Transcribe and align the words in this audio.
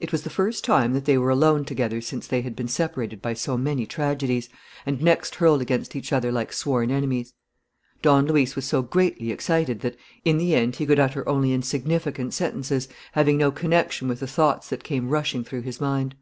It 0.00 0.10
was 0.10 0.22
the 0.24 0.30
first 0.30 0.64
time 0.64 0.94
that 0.94 1.04
they 1.04 1.16
were 1.16 1.30
alone 1.30 1.64
together 1.64 2.00
since 2.00 2.26
they 2.26 2.42
had 2.42 2.56
been 2.56 2.66
separated 2.66 3.22
by 3.22 3.34
so 3.34 3.56
many 3.56 3.86
tragedies, 3.86 4.48
and 4.84 5.00
next 5.00 5.36
hurled 5.36 5.62
against 5.62 5.94
each 5.94 6.12
other 6.12 6.32
like 6.32 6.52
sworn 6.52 6.90
enemies. 6.90 7.34
Don 8.02 8.26
Luis 8.26 8.56
was 8.56 8.64
so 8.64 8.82
greatly 8.82 9.30
excited 9.30 9.78
that, 9.82 9.96
in 10.24 10.38
the 10.38 10.56
end, 10.56 10.74
he 10.74 10.86
could 10.86 10.98
utter 10.98 11.28
only 11.28 11.52
insignificant 11.52 12.34
sentences, 12.34 12.88
having 13.12 13.36
no 13.38 13.52
connection 13.52 14.08
with 14.08 14.18
the 14.18 14.26
thoughts 14.26 14.70
that 14.70 14.82
came 14.82 15.08
rushing 15.10 15.44
through 15.44 15.62
his 15.62 15.80
mind. 15.80 16.16